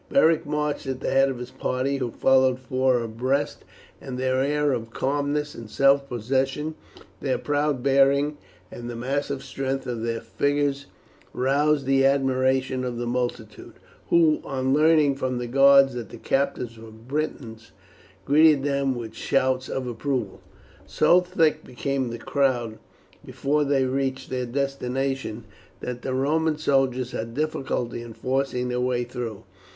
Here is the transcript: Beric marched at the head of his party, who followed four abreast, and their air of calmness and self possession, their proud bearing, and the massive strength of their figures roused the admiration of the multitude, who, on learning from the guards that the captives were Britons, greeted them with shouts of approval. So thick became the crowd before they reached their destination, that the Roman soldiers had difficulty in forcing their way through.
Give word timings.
Beric 0.09 0.47
marched 0.47 0.87
at 0.87 0.99
the 0.99 1.11
head 1.11 1.29
of 1.29 1.37
his 1.37 1.51
party, 1.51 1.97
who 1.97 2.09
followed 2.09 2.57
four 2.59 3.03
abreast, 3.03 3.63
and 4.01 4.17
their 4.17 4.41
air 4.41 4.71
of 4.73 4.89
calmness 4.89 5.53
and 5.53 5.69
self 5.69 6.09
possession, 6.09 6.73
their 7.19 7.37
proud 7.37 7.83
bearing, 7.83 8.39
and 8.71 8.89
the 8.89 8.95
massive 8.95 9.43
strength 9.43 9.85
of 9.85 10.01
their 10.01 10.19
figures 10.19 10.87
roused 11.33 11.85
the 11.85 12.03
admiration 12.03 12.83
of 12.83 12.97
the 12.97 13.05
multitude, 13.05 13.73
who, 14.09 14.41
on 14.43 14.73
learning 14.73 15.17
from 15.17 15.37
the 15.37 15.45
guards 15.45 15.93
that 15.93 16.09
the 16.09 16.17
captives 16.17 16.79
were 16.79 16.89
Britons, 16.89 17.71
greeted 18.25 18.63
them 18.63 18.95
with 18.95 19.13
shouts 19.13 19.69
of 19.69 19.85
approval. 19.85 20.41
So 20.87 21.21
thick 21.21 21.63
became 21.63 22.09
the 22.09 22.17
crowd 22.17 22.79
before 23.23 23.63
they 23.63 23.85
reached 23.85 24.31
their 24.31 24.47
destination, 24.47 25.43
that 25.79 26.01
the 26.01 26.15
Roman 26.15 26.57
soldiers 26.57 27.11
had 27.11 27.35
difficulty 27.35 28.01
in 28.01 28.13
forcing 28.13 28.69
their 28.69 28.81
way 28.81 29.03
through. 29.03 29.43